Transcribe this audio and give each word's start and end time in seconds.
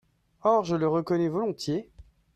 Or 0.41 0.63
je 0.63 0.75
le 0.75 0.87
reconnais 0.87 1.29
volontiers. 1.29 1.87